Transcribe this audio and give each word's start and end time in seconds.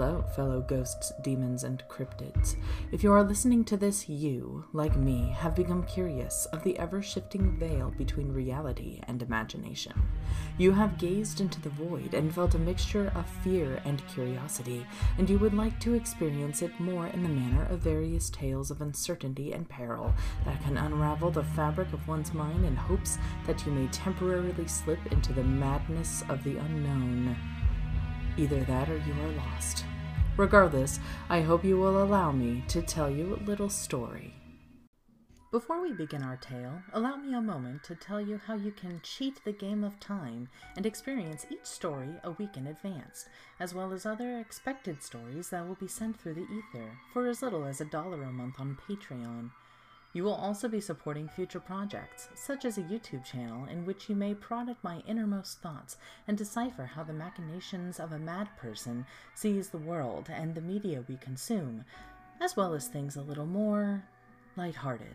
Hello, 0.00 0.24
fellow 0.34 0.62
ghosts, 0.62 1.12
demons, 1.20 1.62
and 1.62 1.82
cryptids. 1.86 2.56
If 2.90 3.04
you 3.04 3.12
are 3.12 3.22
listening 3.22 3.66
to 3.66 3.76
this, 3.76 4.08
you, 4.08 4.64
like 4.72 4.96
me, 4.96 5.28
have 5.36 5.54
become 5.54 5.82
curious 5.82 6.46
of 6.54 6.64
the 6.64 6.78
ever 6.78 7.02
shifting 7.02 7.58
veil 7.58 7.92
between 7.98 8.32
reality 8.32 9.00
and 9.06 9.20
imagination. 9.20 9.92
You 10.56 10.72
have 10.72 10.96
gazed 10.96 11.42
into 11.42 11.60
the 11.60 11.68
void 11.68 12.14
and 12.14 12.34
felt 12.34 12.54
a 12.54 12.58
mixture 12.58 13.12
of 13.14 13.28
fear 13.44 13.82
and 13.84 14.02
curiosity, 14.08 14.86
and 15.18 15.28
you 15.28 15.38
would 15.38 15.52
like 15.52 15.78
to 15.80 15.92
experience 15.92 16.62
it 16.62 16.80
more 16.80 17.08
in 17.08 17.22
the 17.22 17.28
manner 17.28 17.66
of 17.66 17.80
various 17.80 18.30
tales 18.30 18.70
of 18.70 18.80
uncertainty 18.80 19.52
and 19.52 19.68
peril 19.68 20.14
that 20.46 20.62
can 20.62 20.78
unravel 20.78 21.30
the 21.30 21.44
fabric 21.44 21.92
of 21.92 22.08
one's 22.08 22.32
mind 22.32 22.64
in 22.64 22.74
hopes 22.74 23.18
that 23.46 23.66
you 23.66 23.72
may 23.72 23.86
temporarily 23.88 24.66
slip 24.66 25.12
into 25.12 25.34
the 25.34 25.44
madness 25.44 26.24
of 26.30 26.42
the 26.42 26.56
unknown. 26.56 27.36
Either 28.40 28.64
that 28.64 28.88
or 28.88 28.96
you 28.96 29.12
are 29.22 29.32
lost. 29.32 29.84
Regardless, 30.38 30.98
I 31.28 31.42
hope 31.42 31.62
you 31.62 31.76
will 31.76 32.02
allow 32.02 32.32
me 32.32 32.64
to 32.68 32.80
tell 32.80 33.10
you 33.10 33.34
a 33.34 33.44
little 33.44 33.68
story. 33.68 34.34
Before 35.50 35.82
we 35.82 35.92
begin 35.92 36.22
our 36.22 36.38
tale, 36.38 36.80
allow 36.94 37.16
me 37.16 37.34
a 37.34 37.42
moment 37.42 37.82
to 37.84 37.94
tell 37.94 38.18
you 38.18 38.40
how 38.46 38.54
you 38.54 38.70
can 38.70 39.02
cheat 39.02 39.44
the 39.44 39.52
game 39.52 39.84
of 39.84 40.00
time 40.00 40.48
and 40.76 40.86
experience 40.86 41.44
each 41.50 41.66
story 41.66 42.14
a 42.24 42.30
week 42.30 42.56
in 42.56 42.68
advance, 42.68 43.28
as 43.58 43.74
well 43.74 43.92
as 43.92 44.06
other 44.06 44.38
expected 44.38 45.02
stories 45.02 45.50
that 45.50 45.68
will 45.68 45.74
be 45.74 45.88
sent 45.88 46.18
through 46.18 46.34
the 46.34 46.46
ether 46.46 46.96
for 47.12 47.26
as 47.26 47.42
little 47.42 47.66
as 47.66 47.82
a 47.82 47.84
dollar 47.84 48.22
a 48.22 48.32
month 48.32 48.54
on 48.58 48.78
Patreon. 48.88 49.50
You 50.12 50.24
will 50.24 50.34
also 50.34 50.68
be 50.68 50.80
supporting 50.80 51.28
future 51.28 51.60
projects, 51.60 52.28
such 52.34 52.64
as 52.64 52.78
a 52.78 52.82
YouTube 52.82 53.24
channel 53.24 53.66
in 53.66 53.86
which 53.86 54.08
you 54.08 54.16
may 54.16 54.34
prod 54.34 54.68
at 54.68 54.82
my 54.82 55.04
innermost 55.06 55.62
thoughts 55.62 55.98
and 56.26 56.36
decipher 56.36 56.84
how 56.84 57.04
the 57.04 57.12
machinations 57.12 58.00
of 58.00 58.10
a 58.10 58.18
mad 58.18 58.48
person 58.56 59.06
sees 59.36 59.68
the 59.68 59.78
world 59.78 60.28
and 60.28 60.54
the 60.54 60.60
media 60.60 61.04
we 61.08 61.16
consume, 61.18 61.84
as 62.40 62.56
well 62.56 62.74
as 62.74 62.88
things 62.88 63.14
a 63.14 63.22
little 63.22 63.46
more 63.46 64.02
lighthearted. 64.56 65.14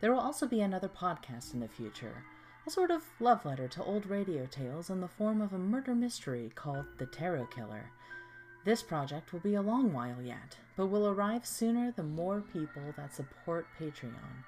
There 0.00 0.10
will 0.10 0.20
also 0.20 0.46
be 0.46 0.62
another 0.62 0.88
podcast 0.88 1.52
in 1.52 1.60
the 1.60 1.68
future, 1.68 2.24
a 2.66 2.70
sort 2.70 2.90
of 2.90 3.04
love 3.20 3.44
letter 3.44 3.68
to 3.68 3.84
old 3.84 4.06
radio 4.06 4.46
tales 4.46 4.88
in 4.88 5.02
the 5.02 5.08
form 5.08 5.42
of 5.42 5.52
a 5.52 5.58
murder 5.58 5.94
mystery 5.94 6.50
called 6.54 6.86
The 6.96 7.06
Tarot 7.06 7.48
Killer. 7.48 7.90
This 8.64 8.82
project 8.82 9.34
will 9.34 9.40
be 9.40 9.54
a 9.54 9.62
long 9.62 9.92
while 9.92 10.22
yet, 10.22 10.56
but 10.76 10.86
will 10.86 11.08
arrive 11.08 11.46
sooner 11.46 11.92
the 11.92 12.02
more 12.02 12.40
people 12.40 12.82
that 12.96 13.14
support 13.14 13.66
Patreon. 13.78 14.44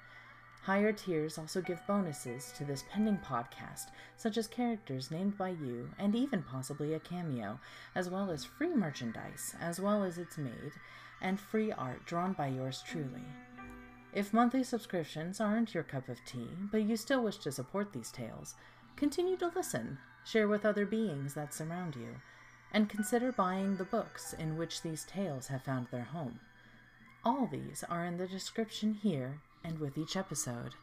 Higher 0.61 0.91
tiers 0.91 1.37
also 1.37 1.61
give 1.61 1.85
bonuses 1.87 2.51
to 2.57 2.65
this 2.65 2.83
pending 2.91 3.19
podcast, 3.19 3.85
such 4.17 4.37
as 4.37 4.47
characters 4.47 5.09
named 5.09 5.37
by 5.37 5.49
you 5.49 5.89
and 5.97 6.13
even 6.13 6.43
possibly 6.43 6.93
a 6.93 6.99
cameo, 6.99 7.57
as 7.95 8.09
well 8.09 8.29
as 8.29 8.43
free 8.43 8.75
merchandise, 8.75 9.55
as 9.61 9.79
well 9.79 10.03
as 10.03 10.17
its 10.17 10.37
made, 10.37 10.73
and 11.21 11.39
free 11.39 11.71
art 11.71 12.05
drawn 12.05 12.33
by 12.33 12.47
yours 12.47 12.83
truly. 12.85 13.23
If 14.13 14.33
monthly 14.33 14.63
subscriptions 14.63 15.39
aren't 15.39 15.73
your 15.73 15.83
cup 15.83 16.09
of 16.09 16.17
tea, 16.25 16.49
but 16.71 16.83
you 16.83 16.97
still 16.97 17.23
wish 17.23 17.37
to 17.37 17.51
support 17.51 17.93
these 17.93 18.11
tales, 18.11 18.55
continue 18.97 19.37
to 19.37 19.51
listen, 19.55 19.99
share 20.25 20.49
with 20.49 20.65
other 20.65 20.85
beings 20.85 21.33
that 21.35 21.53
surround 21.53 21.95
you 21.95 22.15
and 22.73 22.89
consider 22.89 23.31
buying 23.31 23.77
the 23.77 23.83
books 23.83 24.33
in 24.33 24.57
which 24.57 24.81
these 24.81 25.05
tales 25.05 25.47
have 25.47 25.63
found 25.63 25.87
their 25.91 26.03
home. 26.03 26.39
All 27.23 27.47
these 27.47 27.83
are 27.89 28.05
in 28.05 28.17
the 28.17 28.27
description 28.27 28.93
here 28.93 29.41
and 29.63 29.79
with 29.79 29.97
each 29.97 30.15
episode. 30.15 30.75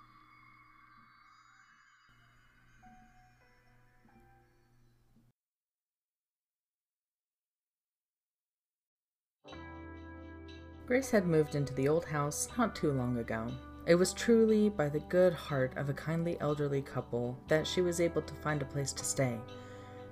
Grace 10.87 11.11
had 11.11 11.27
moved 11.27 11.55
into 11.55 11.73
the 11.73 11.89
old 11.89 12.05
house 12.05 12.47
not 12.59 12.77
too 12.77 12.93
long 12.93 13.17
ago. 13.17 13.51
It 13.87 13.95
was 13.95 14.13
truly 14.13 14.69
by 14.69 14.91
the 14.91 15.01
good 15.01 15.33
heart 15.33 15.75
of 15.77 15.89
a 15.89 15.95
kindly 15.95 16.37
elderly 16.41 16.83
couple 16.83 17.39
that 17.49 17.67
she 17.67 17.81
was 17.81 18.01
able 18.01 18.21
to 18.21 18.35
find 18.35 18.61
a 18.61 18.67
place 18.67 18.93
to 18.93 19.05
stay. 19.05 19.39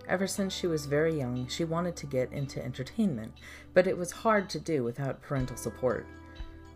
Ever 0.08 0.26
since 0.26 0.52
she 0.52 0.66
was 0.66 0.86
very 0.86 1.16
young, 1.16 1.46
she 1.46 1.64
wanted 1.64 1.96
to 1.96 2.06
get 2.06 2.32
into 2.32 2.62
entertainment, 2.62 3.32
but 3.72 3.86
it 3.86 3.96
was 3.96 4.10
hard 4.10 4.50
to 4.50 4.58
do 4.58 4.82
without 4.82 5.22
parental 5.22 5.56
support. 5.56 6.06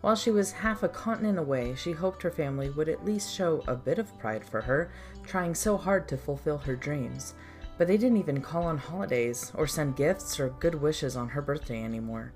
While 0.01 0.15
she 0.15 0.31
was 0.31 0.51
half 0.51 0.83
a 0.83 0.89
continent 0.89 1.37
away, 1.37 1.75
she 1.75 1.91
hoped 1.91 2.21
her 2.23 2.31
family 2.31 2.69
would 2.69 2.87
at 2.87 3.03
least 3.03 3.33
show 3.33 3.63
a 3.67 3.75
bit 3.75 3.99
of 3.99 4.17
pride 4.19 4.45
for 4.45 4.61
her, 4.61 4.91
trying 5.25 5.55
so 5.55 5.75
hard 5.75 6.07
to 6.07 6.17
fulfill 6.17 6.57
her 6.59 6.75
dreams. 6.75 7.33
But 7.77 7.87
they 7.87 7.97
didn't 7.97 8.17
even 8.17 8.41
call 8.41 8.63
on 8.63 8.77
holidays, 8.77 9.51
or 9.55 9.67
send 9.67 9.95
gifts 9.95 10.39
or 10.39 10.49
good 10.59 10.75
wishes 10.75 11.15
on 11.15 11.29
her 11.29 11.41
birthday 11.41 11.83
anymore. 11.83 12.33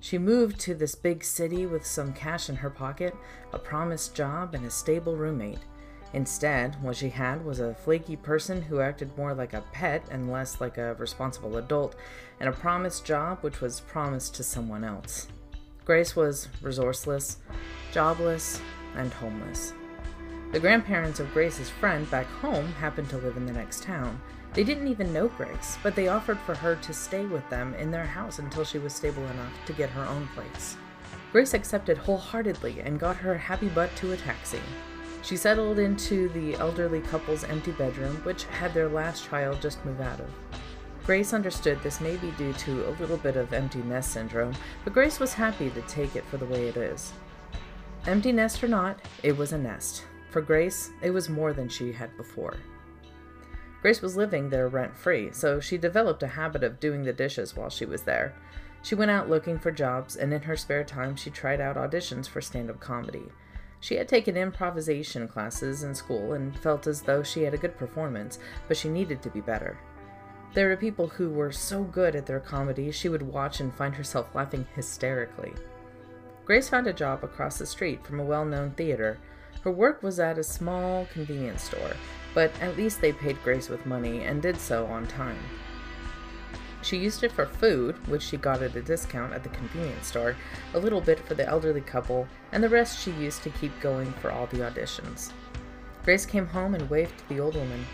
She 0.00 0.18
moved 0.18 0.60
to 0.60 0.74
this 0.74 0.94
big 0.94 1.24
city 1.24 1.66
with 1.66 1.84
some 1.84 2.12
cash 2.12 2.48
in 2.48 2.56
her 2.56 2.70
pocket, 2.70 3.14
a 3.52 3.58
promised 3.58 4.14
job, 4.14 4.54
and 4.54 4.64
a 4.64 4.70
stable 4.70 5.16
roommate. 5.16 5.60
Instead, 6.14 6.82
what 6.82 6.96
she 6.96 7.10
had 7.10 7.44
was 7.44 7.60
a 7.60 7.74
flaky 7.74 8.16
person 8.16 8.62
who 8.62 8.80
acted 8.80 9.16
more 9.18 9.34
like 9.34 9.52
a 9.52 9.64
pet 9.72 10.02
and 10.10 10.32
less 10.32 10.60
like 10.60 10.78
a 10.78 10.94
responsible 10.94 11.56
adult, 11.58 11.94
and 12.40 12.48
a 12.48 12.52
promised 12.52 13.04
job 13.04 13.38
which 13.42 13.60
was 13.60 13.80
promised 13.80 14.34
to 14.34 14.42
someone 14.42 14.84
else. 14.84 15.28
Grace 15.84 16.16
was 16.16 16.48
resourceless, 16.62 17.36
jobless, 17.92 18.60
and 18.96 19.12
homeless. 19.12 19.72
The 20.52 20.60
grandparents 20.60 21.20
of 21.20 21.32
Grace's 21.34 21.68
friend 21.68 22.10
back 22.10 22.26
home 22.26 22.66
happened 22.72 23.10
to 23.10 23.18
live 23.18 23.36
in 23.36 23.44
the 23.44 23.52
next 23.52 23.82
town. 23.82 24.18
They 24.54 24.64
didn't 24.64 24.88
even 24.88 25.12
know 25.12 25.28
Grace, 25.28 25.76
but 25.82 25.94
they 25.94 26.08
offered 26.08 26.38
for 26.40 26.54
her 26.54 26.76
to 26.76 26.94
stay 26.94 27.26
with 27.26 27.48
them 27.50 27.74
in 27.74 27.90
their 27.90 28.06
house 28.06 28.38
until 28.38 28.64
she 28.64 28.78
was 28.78 28.94
stable 28.94 29.26
enough 29.26 29.52
to 29.66 29.74
get 29.74 29.90
her 29.90 30.06
own 30.06 30.26
place. 30.28 30.78
Grace 31.32 31.52
accepted 31.52 31.98
wholeheartedly 31.98 32.80
and 32.80 32.98
got 32.98 33.16
her 33.16 33.36
happy 33.36 33.68
butt 33.68 33.94
to 33.96 34.12
a 34.12 34.16
taxi. 34.16 34.60
She 35.28 35.36
settled 35.36 35.78
into 35.78 36.30
the 36.30 36.54
elderly 36.54 37.02
couple's 37.02 37.44
empty 37.44 37.72
bedroom, 37.72 38.16
which 38.22 38.44
had 38.44 38.72
their 38.72 38.88
last 38.88 39.28
child 39.28 39.60
just 39.60 39.84
move 39.84 40.00
out 40.00 40.20
of. 40.20 40.30
Grace 41.04 41.34
understood 41.34 41.82
this 41.82 42.00
may 42.00 42.16
be 42.16 42.30
due 42.38 42.54
to 42.54 42.88
a 42.88 42.96
little 42.98 43.18
bit 43.18 43.36
of 43.36 43.52
empty 43.52 43.82
nest 43.82 44.12
syndrome, 44.12 44.54
but 44.84 44.94
Grace 44.94 45.20
was 45.20 45.34
happy 45.34 45.68
to 45.68 45.82
take 45.82 46.16
it 46.16 46.24
for 46.24 46.38
the 46.38 46.46
way 46.46 46.66
it 46.68 46.78
is. 46.78 47.12
Empty 48.06 48.32
nest 48.32 48.64
or 48.64 48.68
not, 48.68 49.00
it 49.22 49.36
was 49.36 49.52
a 49.52 49.58
nest. 49.58 50.04
For 50.30 50.40
Grace, 50.40 50.88
it 51.02 51.10
was 51.10 51.28
more 51.28 51.52
than 51.52 51.68
she 51.68 51.92
had 51.92 52.16
before. 52.16 52.56
Grace 53.82 54.00
was 54.00 54.16
living 54.16 54.48
there 54.48 54.68
rent 54.68 54.96
free, 54.96 55.30
so 55.32 55.60
she 55.60 55.76
developed 55.76 56.22
a 56.22 56.28
habit 56.28 56.64
of 56.64 56.80
doing 56.80 57.04
the 57.04 57.12
dishes 57.12 57.54
while 57.54 57.68
she 57.68 57.84
was 57.84 58.04
there. 58.04 58.34
She 58.82 58.94
went 58.94 59.10
out 59.10 59.28
looking 59.28 59.58
for 59.58 59.72
jobs, 59.72 60.16
and 60.16 60.32
in 60.32 60.40
her 60.44 60.56
spare 60.56 60.84
time, 60.84 61.16
she 61.16 61.28
tried 61.28 61.60
out 61.60 61.76
auditions 61.76 62.26
for 62.26 62.40
stand 62.40 62.70
up 62.70 62.80
comedy. 62.80 63.26
She 63.80 63.96
had 63.96 64.08
taken 64.08 64.36
improvisation 64.36 65.28
classes 65.28 65.82
in 65.82 65.94
school 65.94 66.32
and 66.32 66.58
felt 66.58 66.86
as 66.86 67.02
though 67.02 67.22
she 67.22 67.42
had 67.42 67.54
a 67.54 67.58
good 67.58 67.76
performance, 67.76 68.38
but 68.66 68.76
she 68.76 68.88
needed 68.88 69.22
to 69.22 69.30
be 69.30 69.40
better. 69.40 69.78
There 70.54 70.68
were 70.68 70.76
people 70.76 71.08
who 71.08 71.30
were 71.30 71.52
so 71.52 71.84
good 71.84 72.16
at 72.16 72.26
their 72.26 72.40
comedy 72.40 72.90
she 72.90 73.08
would 73.08 73.22
watch 73.22 73.60
and 73.60 73.72
find 73.72 73.94
herself 73.94 74.34
laughing 74.34 74.66
hysterically. 74.74 75.52
Grace 76.44 76.68
found 76.68 76.86
a 76.86 76.92
job 76.92 77.22
across 77.22 77.58
the 77.58 77.66
street 77.66 78.04
from 78.04 78.18
a 78.18 78.24
well 78.24 78.44
known 78.44 78.70
theater. 78.70 79.18
Her 79.62 79.70
work 79.70 80.02
was 80.02 80.18
at 80.18 80.38
a 80.38 80.44
small 80.44 81.06
convenience 81.12 81.62
store, 81.62 81.92
but 82.34 82.50
at 82.60 82.76
least 82.76 83.00
they 83.00 83.12
paid 83.12 83.42
Grace 83.44 83.68
with 83.68 83.84
money 83.86 84.24
and 84.24 84.40
did 84.40 84.58
so 84.58 84.86
on 84.86 85.06
time. 85.06 85.38
She 86.82 86.96
used 86.96 87.24
it 87.24 87.32
for 87.32 87.46
food, 87.46 87.96
which 88.08 88.22
she 88.22 88.36
got 88.36 88.62
at 88.62 88.76
a 88.76 88.82
discount 88.82 89.32
at 89.32 89.42
the 89.42 89.48
convenience 89.48 90.06
store, 90.06 90.36
a 90.74 90.78
little 90.78 91.00
bit 91.00 91.18
for 91.20 91.34
the 91.34 91.46
elderly 91.46 91.80
couple, 91.80 92.28
and 92.52 92.62
the 92.62 92.68
rest 92.68 93.00
she 93.00 93.10
used 93.12 93.42
to 93.42 93.50
keep 93.50 93.78
going 93.80 94.12
for 94.12 94.30
all 94.30 94.46
the 94.46 94.58
auditions. 94.58 95.32
Grace 96.04 96.24
came 96.24 96.46
home 96.46 96.74
and 96.74 96.88
waved 96.88 97.18
to 97.18 97.28
the 97.28 97.40
old 97.40 97.54
woman. 97.54 97.84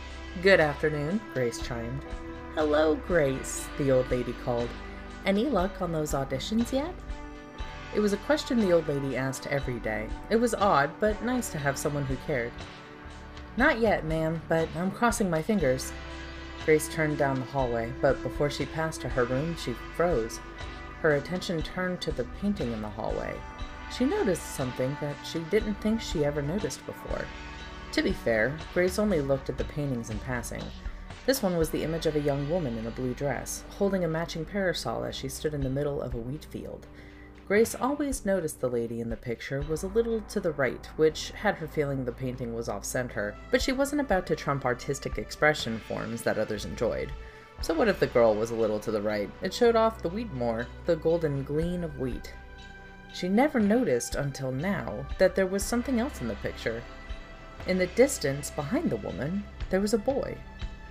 Good 0.42 0.60
afternoon, 0.60 1.20
Grace 1.32 1.60
chimed. 1.60 2.04
Hello, 2.54 2.94
Grace, 3.06 3.66
the 3.78 3.90
old 3.90 4.10
lady 4.10 4.34
called. 4.44 4.68
Any 5.24 5.48
luck 5.48 5.80
on 5.80 5.90
those 5.90 6.12
auditions 6.12 6.70
yet? 6.72 6.94
It 7.94 8.00
was 8.00 8.12
a 8.12 8.18
question 8.18 8.60
the 8.60 8.72
old 8.72 8.86
lady 8.88 9.16
asked 9.16 9.46
every 9.46 9.80
day. 9.80 10.08
It 10.28 10.36
was 10.36 10.54
odd, 10.54 10.90
but 11.00 11.22
nice 11.24 11.50
to 11.50 11.58
have 11.58 11.78
someone 11.78 12.04
who 12.04 12.16
cared. 12.26 12.52
Not 13.56 13.78
yet, 13.78 14.04
ma'am, 14.04 14.42
but 14.48 14.68
I'm 14.76 14.90
crossing 14.90 15.30
my 15.30 15.40
fingers. 15.40 15.92
Grace 16.64 16.88
turned 16.88 17.18
down 17.18 17.38
the 17.38 17.46
hallway, 17.46 17.92
but 18.00 18.22
before 18.22 18.48
she 18.48 18.64
passed 18.64 19.02
to 19.02 19.08
her 19.08 19.24
room, 19.24 19.54
she 19.56 19.74
froze. 19.96 20.40
Her 21.02 21.16
attention 21.16 21.60
turned 21.62 22.00
to 22.00 22.12
the 22.12 22.24
painting 22.40 22.72
in 22.72 22.80
the 22.80 22.88
hallway. 22.88 23.34
She 23.94 24.06
noticed 24.06 24.54
something 24.54 24.96
that 25.02 25.16
she 25.26 25.40
didn't 25.50 25.74
think 25.82 26.00
she 26.00 26.24
ever 26.24 26.40
noticed 26.40 26.84
before. 26.86 27.26
To 27.92 28.02
be 28.02 28.12
fair, 28.12 28.56
Grace 28.72 28.98
only 28.98 29.20
looked 29.20 29.50
at 29.50 29.58
the 29.58 29.64
paintings 29.64 30.08
in 30.08 30.18
passing. 30.20 30.62
This 31.26 31.42
one 31.42 31.58
was 31.58 31.68
the 31.68 31.82
image 31.82 32.06
of 32.06 32.16
a 32.16 32.20
young 32.20 32.48
woman 32.48 32.78
in 32.78 32.86
a 32.86 32.90
blue 32.90 33.12
dress, 33.12 33.62
holding 33.78 34.04
a 34.04 34.08
matching 34.08 34.46
parasol 34.46 35.04
as 35.04 35.14
she 35.14 35.28
stood 35.28 35.52
in 35.52 35.62
the 35.62 35.68
middle 35.68 36.00
of 36.00 36.14
a 36.14 36.18
wheat 36.18 36.46
field. 36.46 36.86
Grace 37.46 37.74
always 37.74 38.24
noticed 38.24 38.58
the 38.58 38.70
lady 38.70 39.02
in 39.02 39.10
the 39.10 39.16
picture 39.16 39.60
was 39.68 39.82
a 39.82 39.88
little 39.88 40.22
to 40.22 40.40
the 40.40 40.52
right, 40.52 40.86
which 40.96 41.30
had 41.32 41.54
her 41.54 41.68
feeling 41.68 42.02
the 42.02 42.12
painting 42.12 42.54
was 42.54 42.70
off 42.70 42.86
center, 42.86 43.36
but 43.50 43.60
she 43.60 43.70
wasn't 43.70 44.00
about 44.00 44.26
to 44.26 44.34
trump 44.34 44.64
artistic 44.64 45.18
expression 45.18 45.78
forms 45.78 46.22
that 46.22 46.38
others 46.38 46.64
enjoyed. 46.64 47.12
So 47.60 47.74
what 47.74 47.88
if 47.88 48.00
the 48.00 48.06
girl 48.06 48.34
was 48.34 48.50
a 48.50 48.54
little 48.54 48.80
to 48.80 48.90
the 48.90 49.02
right? 49.02 49.30
It 49.42 49.52
showed 49.52 49.76
off 49.76 50.00
the 50.00 50.08
wheat 50.08 50.32
more, 50.32 50.66
the 50.86 50.96
golden 50.96 51.44
gleam 51.44 51.84
of 51.84 51.98
wheat. 51.98 52.32
She 53.12 53.28
never 53.28 53.60
noticed 53.60 54.14
until 54.14 54.50
now 54.50 55.06
that 55.18 55.34
there 55.34 55.46
was 55.46 55.62
something 55.62 56.00
else 56.00 56.22
in 56.22 56.28
the 56.28 56.36
picture. 56.36 56.82
In 57.66 57.76
the 57.76 57.88
distance, 57.88 58.50
behind 58.52 58.88
the 58.88 58.96
woman, 58.96 59.44
there 59.68 59.80
was 59.82 59.92
a 59.92 59.98
boy. 59.98 60.38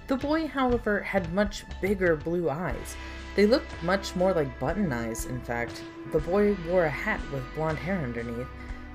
The 0.05 0.17
boy, 0.17 0.45
however, 0.45 1.01
had 1.01 1.33
much 1.33 1.65
bigger 1.81 2.15
blue 2.15 2.47
eyes. 2.47 2.95
They 3.35 3.47
looked 3.47 3.81
much 3.81 4.15
more 4.15 4.33
like 4.33 4.59
button 4.59 4.93
eyes, 4.93 5.25
in 5.25 5.41
fact. 5.41 5.81
The 6.11 6.19
boy 6.19 6.55
wore 6.69 6.85
a 6.85 6.89
hat 6.89 7.19
with 7.31 7.43
blonde 7.55 7.79
hair 7.79 7.97
underneath. 7.97 8.47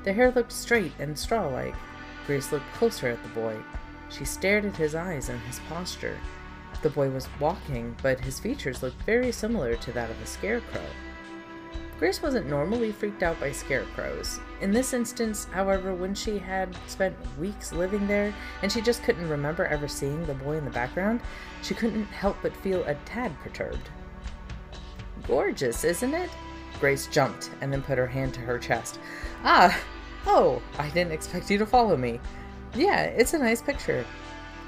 The 0.04 0.12
hair 0.12 0.30
looked 0.30 0.52
straight 0.52 0.92
and 1.00 1.18
straw 1.18 1.48
like. 1.48 1.74
Grace 2.26 2.52
looked 2.52 2.72
closer 2.74 3.08
at 3.08 3.22
the 3.22 3.28
boy. 3.30 3.56
She 4.10 4.24
stared 4.24 4.64
at 4.64 4.76
his 4.76 4.94
eyes 4.94 5.28
and 5.28 5.40
his 5.40 5.60
posture. 5.68 6.16
The 6.82 6.90
boy 6.90 7.10
was 7.10 7.28
walking, 7.40 7.96
but 8.02 8.20
his 8.20 8.38
features 8.38 8.82
looked 8.82 9.02
very 9.02 9.32
similar 9.32 9.74
to 9.74 9.92
that 9.92 10.10
of 10.10 10.20
a 10.22 10.26
scarecrow. 10.26 10.84
Grace 11.98 12.22
wasn't 12.22 12.46
normally 12.46 12.92
freaked 12.92 13.24
out 13.24 13.40
by 13.40 13.50
scarecrows. 13.50 14.38
In 14.60 14.70
this 14.70 14.92
instance, 14.92 15.46
however, 15.46 15.92
when 15.92 16.14
she 16.14 16.38
had 16.38 16.76
spent 16.86 17.16
weeks 17.38 17.72
living 17.72 18.06
there 18.06 18.32
and 18.62 18.70
she 18.70 18.80
just 18.80 19.02
couldn't 19.02 19.28
remember 19.28 19.66
ever 19.66 19.88
seeing 19.88 20.24
the 20.24 20.34
boy 20.34 20.58
in 20.58 20.64
the 20.64 20.70
background, 20.70 21.20
she 21.62 21.74
couldn't 21.74 22.04
help 22.04 22.36
but 22.40 22.56
feel 22.58 22.84
a 22.84 22.94
tad 23.04 23.36
perturbed. 23.40 23.90
Gorgeous, 25.26 25.84
isn't 25.84 26.14
it? 26.14 26.30
Grace 26.80 27.06
jumped 27.06 27.50
and 27.60 27.72
then 27.72 27.82
put 27.82 27.98
her 27.98 28.06
hand 28.06 28.34
to 28.34 28.40
her 28.40 28.58
chest. 28.58 28.98
Ah! 29.44 29.78
Oh, 30.26 30.62
I 30.78 30.88
didn't 30.90 31.12
expect 31.12 31.50
you 31.50 31.58
to 31.58 31.66
follow 31.66 31.96
me. 31.96 32.20
Yeah, 32.74 33.02
it's 33.02 33.34
a 33.34 33.38
nice 33.38 33.62
picture. 33.62 34.04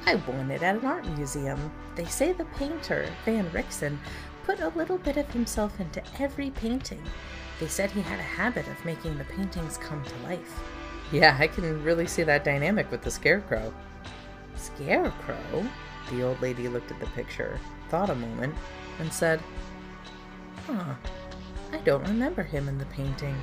I 0.06 0.14
won 0.14 0.50
it 0.50 0.62
at 0.62 0.76
an 0.76 0.84
art 0.84 1.06
museum. 1.16 1.70
They 1.94 2.06
say 2.06 2.32
the 2.32 2.46
painter, 2.56 3.06
Van 3.24 3.48
Rixen, 3.50 3.98
put 4.44 4.60
a 4.60 4.68
little 4.68 4.98
bit 4.98 5.16
of 5.16 5.30
himself 5.30 5.78
into 5.78 6.02
every 6.18 6.50
painting. 6.50 7.02
They 7.58 7.68
said 7.68 7.90
he 7.90 8.00
had 8.00 8.18
a 8.18 8.22
habit 8.22 8.66
of 8.68 8.84
making 8.84 9.18
the 9.18 9.24
paintings 9.24 9.76
come 9.76 10.02
to 10.02 10.26
life. 10.26 10.60
Yeah, 11.12 11.36
I 11.38 11.46
can 11.46 11.84
really 11.84 12.06
see 12.06 12.22
that 12.22 12.44
dynamic 12.44 12.90
with 12.90 13.02
the 13.02 13.10
scarecrow. 13.10 13.74
Scarecrow? 14.56 15.66
The 16.10 16.22
old 16.22 16.40
lady 16.40 16.68
looked 16.68 16.90
at 16.90 17.00
the 17.00 17.06
picture, 17.08 17.60
thought 17.88 18.10
a 18.10 18.14
moment, 18.14 18.54
and 18.98 19.12
said, 19.12 19.40
Huh, 20.72 20.94
I 21.72 21.78
don't 21.78 22.06
remember 22.06 22.44
him 22.44 22.68
in 22.68 22.78
the 22.78 22.84
painting. 22.86 23.34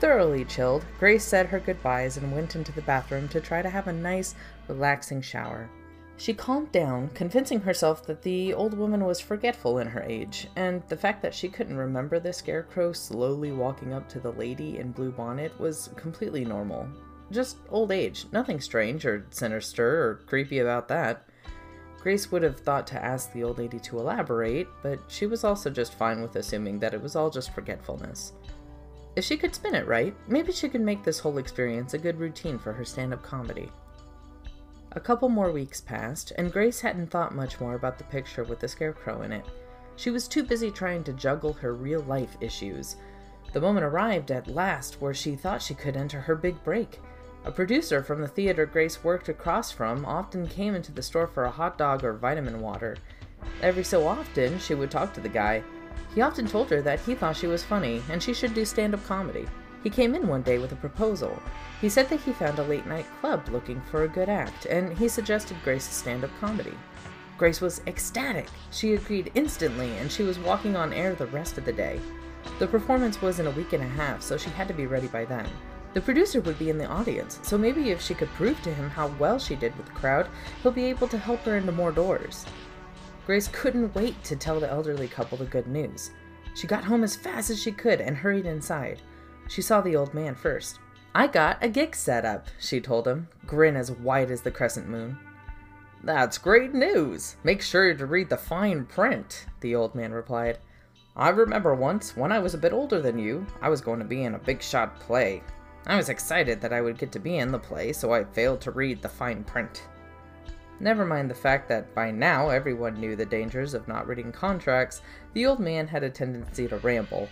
Thoroughly 0.00 0.46
chilled, 0.46 0.86
Grace 0.98 1.22
said 1.22 1.44
her 1.46 1.60
goodbyes 1.60 2.16
and 2.16 2.32
went 2.32 2.56
into 2.56 2.72
the 2.72 2.80
bathroom 2.80 3.28
to 3.28 3.42
try 3.42 3.60
to 3.60 3.68
have 3.68 3.88
a 3.88 3.92
nice, 3.92 4.34
relaxing 4.68 5.20
shower. 5.20 5.68
She 6.16 6.32
calmed 6.32 6.72
down, 6.72 7.08
convincing 7.10 7.60
herself 7.60 8.06
that 8.06 8.22
the 8.22 8.54
old 8.54 8.72
woman 8.72 9.04
was 9.04 9.20
forgetful 9.20 9.78
in 9.78 9.86
her 9.88 10.02
age, 10.02 10.48
and 10.56 10.82
the 10.88 10.96
fact 10.96 11.20
that 11.20 11.34
she 11.34 11.48
couldn't 11.48 11.76
remember 11.76 12.18
the 12.18 12.32
scarecrow 12.32 12.92
slowly 12.92 13.52
walking 13.52 13.92
up 13.92 14.08
to 14.08 14.18
the 14.18 14.32
lady 14.32 14.78
in 14.78 14.92
blue 14.92 15.12
bonnet 15.12 15.60
was 15.60 15.90
completely 15.96 16.44
normal. 16.44 16.88
Just 17.30 17.58
old 17.68 17.92
age, 17.92 18.24
nothing 18.32 18.60
strange 18.60 19.04
or 19.04 19.26
sinister 19.28 20.08
or 20.08 20.14
creepy 20.26 20.60
about 20.60 20.88
that. 20.88 21.27
Grace 22.00 22.30
would 22.30 22.42
have 22.42 22.60
thought 22.60 22.86
to 22.86 23.04
ask 23.04 23.32
the 23.32 23.42
old 23.42 23.58
lady 23.58 23.78
to 23.80 23.98
elaborate, 23.98 24.68
but 24.82 25.00
she 25.08 25.26
was 25.26 25.42
also 25.44 25.68
just 25.68 25.94
fine 25.94 26.22
with 26.22 26.36
assuming 26.36 26.78
that 26.78 26.94
it 26.94 27.02
was 27.02 27.16
all 27.16 27.28
just 27.28 27.52
forgetfulness. 27.52 28.32
If 29.16 29.24
she 29.24 29.36
could 29.36 29.54
spin 29.54 29.74
it 29.74 29.86
right, 29.86 30.14
maybe 30.28 30.52
she 30.52 30.68
could 30.68 30.80
make 30.80 31.02
this 31.02 31.18
whole 31.18 31.38
experience 31.38 31.94
a 31.94 31.98
good 31.98 32.20
routine 32.20 32.58
for 32.58 32.72
her 32.72 32.84
stand 32.84 33.12
up 33.12 33.22
comedy. 33.22 33.70
A 34.92 35.00
couple 35.00 35.28
more 35.28 35.50
weeks 35.50 35.80
passed, 35.80 36.32
and 36.38 36.52
Grace 36.52 36.80
hadn't 36.80 37.10
thought 37.10 37.34
much 37.34 37.60
more 37.60 37.74
about 37.74 37.98
the 37.98 38.04
picture 38.04 38.44
with 38.44 38.60
the 38.60 38.68
scarecrow 38.68 39.22
in 39.22 39.32
it. 39.32 39.44
She 39.96 40.10
was 40.10 40.28
too 40.28 40.44
busy 40.44 40.70
trying 40.70 41.02
to 41.04 41.12
juggle 41.12 41.52
her 41.54 41.74
real 41.74 42.02
life 42.02 42.36
issues. 42.40 42.96
The 43.52 43.60
moment 43.60 43.84
arrived 43.84 44.30
at 44.30 44.46
last 44.46 45.00
where 45.00 45.14
she 45.14 45.34
thought 45.34 45.60
she 45.60 45.74
could 45.74 45.96
enter 45.96 46.20
her 46.20 46.36
big 46.36 46.62
break. 46.62 47.00
A 47.48 47.50
producer 47.50 48.02
from 48.02 48.20
the 48.20 48.28
theater 48.28 48.66
Grace 48.66 49.02
worked 49.02 49.30
across 49.30 49.72
from 49.72 50.04
often 50.04 50.46
came 50.46 50.74
into 50.74 50.92
the 50.92 51.02
store 51.02 51.26
for 51.26 51.46
a 51.46 51.50
hot 51.50 51.78
dog 51.78 52.04
or 52.04 52.12
vitamin 52.12 52.60
water. 52.60 52.98
Every 53.62 53.82
so 53.82 54.06
often, 54.06 54.58
she 54.58 54.74
would 54.74 54.90
talk 54.90 55.14
to 55.14 55.22
the 55.22 55.30
guy. 55.30 55.62
He 56.14 56.20
often 56.20 56.46
told 56.46 56.68
her 56.68 56.82
that 56.82 57.00
he 57.00 57.14
thought 57.14 57.38
she 57.38 57.46
was 57.46 57.64
funny 57.64 58.02
and 58.10 58.22
she 58.22 58.34
should 58.34 58.52
do 58.52 58.66
stand 58.66 58.92
up 58.92 59.02
comedy. 59.06 59.46
He 59.82 59.88
came 59.88 60.14
in 60.14 60.28
one 60.28 60.42
day 60.42 60.58
with 60.58 60.72
a 60.72 60.76
proposal. 60.76 61.42
He 61.80 61.88
said 61.88 62.10
that 62.10 62.20
he 62.20 62.34
found 62.34 62.58
a 62.58 62.64
late 62.64 62.86
night 62.86 63.06
club 63.22 63.48
looking 63.48 63.80
for 63.80 64.02
a 64.02 64.08
good 64.08 64.28
act, 64.28 64.66
and 64.66 64.98
he 64.98 65.08
suggested 65.08 65.56
Grace 65.64 65.88
stand 65.88 66.24
up 66.24 66.30
comedy. 66.40 66.74
Grace 67.38 67.62
was 67.62 67.80
ecstatic. 67.86 68.48
She 68.72 68.92
agreed 68.92 69.32
instantly, 69.34 69.96
and 69.96 70.12
she 70.12 70.22
was 70.22 70.38
walking 70.38 70.76
on 70.76 70.92
air 70.92 71.14
the 71.14 71.26
rest 71.28 71.56
of 71.56 71.64
the 71.64 71.72
day. 71.72 71.98
The 72.58 72.66
performance 72.66 73.22
was 73.22 73.40
in 73.40 73.46
a 73.46 73.52
week 73.52 73.72
and 73.72 73.82
a 73.82 73.88
half, 73.88 74.20
so 74.20 74.36
she 74.36 74.50
had 74.50 74.68
to 74.68 74.74
be 74.74 74.86
ready 74.86 75.06
by 75.06 75.24
then. 75.24 75.48
The 75.94 76.00
producer 76.00 76.40
would 76.42 76.58
be 76.58 76.70
in 76.70 76.78
the 76.78 76.86
audience, 76.86 77.40
so 77.42 77.56
maybe 77.56 77.90
if 77.90 78.00
she 78.00 78.14
could 78.14 78.28
prove 78.30 78.60
to 78.62 78.72
him 78.72 78.90
how 78.90 79.08
well 79.18 79.38
she 79.38 79.56
did 79.56 79.76
with 79.76 79.86
the 79.86 79.92
crowd, 79.92 80.28
he'll 80.62 80.72
be 80.72 80.84
able 80.84 81.08
to 81.08 81.18
help 81.18 81.40
her 81.40 81.56
into 81.56 81.72
more 81.72 81.92
doors. 81.92 82.44
Grace 83.26 83.48
couldn't 83.48 83.94
wait 83.94 84.22
to 84.24 84.36
tell 84.36 84.60
the 84.60 84.70
elderly 84.70 85.08
couple 85.08 85.38
the 85.38 85.44
good 85.44 85.66
news. 85.66 86.10
She 86.54 86.66
got 86.66 86.84
home 86.84 87.04
as 87.04 87.16
fast 87.16 87.50
as 87.50 87.60
she 87.60 87.72
could 87.72 88.00
and 88.00 88.16
hurried 88.16 88.46
inside. 88.46 89.00
She 89.48 89.62
saw 89.62 89.80
the 89.80 89.96
old 89.96 90.12
man 90.12 90.34
first. 90.34 90.78
I 91.14 91.26
got 91.26 91.62
a 91.62 91.68
gig 91.68 91.96
set 91.96 92.24
up, 92.24 92.48
she 92.60 92.80
told 92.80 93.08
him, 93.08 93.28
grin 93.46 93.76
as 93.76 93.90
wide 93.90 94.30
as 94.30 94.42
the 94.42 94.50
crescent 94.50 94.88
moon. 94.88 95.18
That's 96.04 96.38
great 96.38 96.74
news. 96.74 97.36
Make 97.42 97.60
sure 97.60 97.92
to 97.94 98.06
read 98.06 98.28
the 98.28 98.36
fine 98.36 98.84
print, 98.86 99.46
the 99.60 99.74
old 99.74 99.94
man 99.94 100.12
replied. 100.12 100.58
I 101.16 101.30
remember 101.30 101.74
once, 101.74 102.16
when 102.16 102.30
I 102.30 102.38
was 102.38 102.54
a 102.54 102.58
bit 102.58 102.72
older 102.72 103.00
than 103.00 103.18
you, 103.18 103.44
I 103.60 103.68
was 103.68 103.80
going 103.80 103.98
to 103.98 104.04
be 104.04 104.24
in 104.24 104.34
a 104.34 104.38
big 104.38 104.62
shot 104.62 105.00
play. 105.00 105.42
I 105.86 105.96
was 105.96 106.08
excited 106.08 106.60
that 106.60 106.72
I 106.72 106.80
would 106.80 106.98
get 106.98 107.12
to 107.12 107.18
be 107.18 107.38
in 107.38 107.52
the 107.52 107.58
play, 107.58 107.92
so 107.92 108.12
I 108.12 108.24
failed 108.24 108.60
to 108.62 108.70
read 108.70 109.00
the 109.00 109.08
fine 109.08 109.44
print. 109.44 109.84
Never 110.80 111.04
mind 111.04 111.30
the 111.30 111.34
fact 111.34 111.68
that 111.68 111.94
by 111.94 112.10
now 112.10 112.50
everyone 112.50 113.00
knew 113.00 113.16
the 113.16 113.26
dangers 113.26 113.74
of 113.74 113.88
not 113.88 114.06
reading 114.06 114.30
contracts, 114.30 115.02
the 115.32 115.46
old 115.46 115.60
man 115.60 115.88
had 115.88 116.04
a 116.04 116.10
tendency 116.10 116.68
to 116.68 116.78
ramble, 116.78 117.28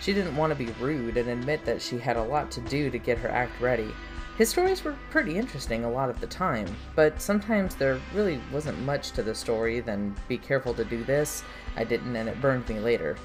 she 0.00 0.14
didn't 0.14 0.36
want 0.36 0.50
to 0.50 0.64
be 0.64 0.72
rude 0.80 1.16
and 1.16 1.28
admit 1.28 1.64
that 1.64 1.82
she 1.82 1.98
had 1.98 2.16
a 2.16 2.22
lot 2.22 2.50
to 2.52 2.60
do 2.62 2.90
to 2.90 2.98
get 2.98 3.18
her 3.18 3.28
act 3.28 3.60
ready. 3.60 3.92
His 4.36 4.48
stories 4.48 4.84
were 4.84 4.96
pretty 5.10 5.36
interesting 5.36 5.84
a 5.84 5.90
lot 5.90 6.10
of 6.10 6.20
the 6.20 6.26
time, 6.28 6.68
but 6.94 7.20
sometimes 7.20 7.74
there 7.74 8.00
really 8.14 8.40
wasn't 8.52 8.78
much 8.82 9.10
to 9.12 9.22
the 9.22 9.34
story 9.34 9.80
than 9.80 10.14
be 10.28 10.38
careful 10.38 10.72
to 10.74 10.84
do 10.84 11.02
this, 11.02 11.42
I 11.76 11.82
didn't, 11.82 12.14
and 12.14 12.28
it 12.28 12.40
burned 12.40 12.68
me 12.68 12.78
later. 12.78 13.16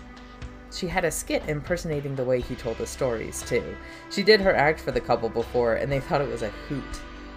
She 0.73 0.87
had 0.87 1.05
a 1.05 1.11
skit 1.11 1.47
impersonating 1.47 2.15
the 2.15 2.23
way 2.23 2.41
he 2.41 2.55
told 2.55 2.79
the 2.79 2.87
stories, 2.87 3.43
too. 3.43 3.75
She 4.09 4.23
did 4.23 4.41
her 4.41 4.55
act 4.55 4.79
for 4.79 4.91
the 4.91 4.99
couple 4.99 5.29
before, 5.29 5.75
and 5.75 5.91
they 5.91 5.99
thought 5.99 6.21
it 6.21 6.29
was 6.29 6.41
a 6.41 6.49
hoot. 6.49 6.83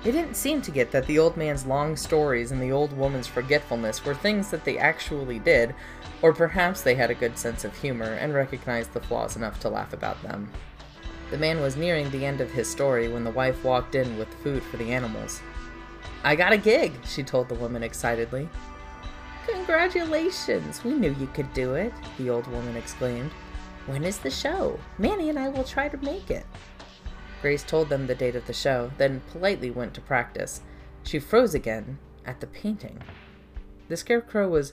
They 0.03 0.13
didn't 0.13 0.37
seem 0.37 0.63
to 0.63 0.71
get 0.71 0.91
that 0.93 1.07
the 1.07 1.19
old 1.19 1.37
man's 1.37 1.67
long 1.67 1.97
stories 1.97 2.53
and 2.53 2.63
the 2.63 2.73
old 2.73 2.97
woman's 2.97 3.27
forgetfulness 3.27 4.05
were 4.05 4.15
things 4.15 4.51
that 4.51 4.65
they 4.65 4.79
actually 4.79 5.39
did, 5.39 5.75
or 6.23 6.33
perhaps 6.33 6.83
they 6.83 6.95
had 6.95 7.11
a 7.11 7.15
good 7.15 7.37
sense 7.37 7.65
of 7.65 7.77
humor 7.77 8.13
and 8.13 8.33
recognized 8.33 8.93
the 8.93 9.01
flaws 9.01 9.37
enough 9.37 9.61
to 9.61 9.69
laugh 9.69 9.93
about 9.93 10.23
them. 10.23 10.51
The 11.31 11.39
man 11.39 11.61
was 11.61 11.77
nearing 11.77 12.09
the 12.11 12.25
end 12.25 12.41
of 12.41 12.53
his 12.53 12.71
story 12.71 13.09
when 13.09 13.25
the 13.25 13.31
wife 13.31 13.65
walked 13.65 13.97
in 13.97 14.17
with 14.17 14.33
food 14.43 14.63
for 14.63 14.77
the 14.77 14.93
animals. 14.93 15.41
I 16.23 16.37
got 16.37 16.53
a 16.53 16.59
gig, 16.59 16.93
she 17.05 17.23
told 17.23 17.49
the 17.49 17.55
woman 17.57 17.83
excitedly. 17.83 18.49
Congratulations! 19.67 20.85
We 20.85 20.93
knew 20.93 21.13
you 21.19 21.27
could 21.35 21.53
do 21.53 21.75
it, 21.75 21.93
the 22.19 22.31
old 22.31 22.47
woman 22.47 22.77
exclaimed. 22.77 23.33
When 23.87 24.05
is 24.05 24.17
the 24.17 24.31
show? 24.31 24.79
Manny 24.97 25.29
and 25.29 25.37
I 25.37 25.49
will 25.49 25.65
try 25.65 25.89
to 25.89 25.97
make 25.97 26.31
it. 26.31 26.47
Grace 27.43 27.65
told 27.65 27.89
them 27.89 28.07
the 28.07 28.15
date 28.15 28.37
of 28.37 28.47
the 28.47 28.53
show, 28.53 28.93
then 28.97 29.23
politely 29.33 29.73
went 29.73 29.93
to 29.95 30.01
practice. 30.01 30.61
She 31.03 31.19
froze 31.19 31.53
again 31.53 31.99
at 32.25 32.39
the 32.39 32.47
painting. 32.47 33.03
The 33.89 33.97
scarecrow 33.97 34.49
was 34.49 34.73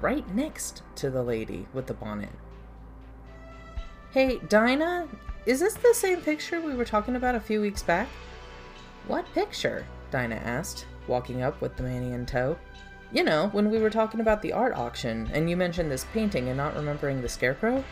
right 0.00 0.32
next 0.32 0.84
to 0.94 1.10
the 1.10 1.24
lady 1.24 1.66
with 1.74 1.88
the 1.88 1.94
bonnet. 1.94 2.30
Hey, 4.12 4.38
Dinah, 4.48 5.08
is 5.46 5.58
this 5.58 5.74
the 5.74 5.94
same 5.94 6.20
picture 6.20 6.60
we 6.60 6.76
were 6.76 6.84
talking 6.84 7.16
about 7.16 7.34
a 7.34 7.40
few 7.40 7.60
weeks 7.60 7.82
back? 7.82 8.06
What 9.08 9.26
picture? 9.34 9.84
Dinah 10.12 10.36
asked, 10.36 10.86
walking 11.08 11.42
up 11.42 11.60
with 11.60 11.76
the 11.76 11.82
Manny 11.82 12.12
in 12.12 12.24
tow. 12.24 12.56
You 13.10 13.24
know, 13.24 13.48
when 13.52 13.70
we 13.70 13.78
were 13.78 13.88
talking 13.88 14.20
about 14.20 14.42
the 14.42 14.52
art 14.52 14.74
auction 14.74 15.30
and 15.32 15.48
you 15.48 15.56
mentioned 15.56 15.90
this 15.90 16.04
painting 16.12 16.48
and 16.48 16.58
not 16.58 16.76
remembering 16.76 17.22
the 17.22 17.28
scarecrow? 17.28 17.82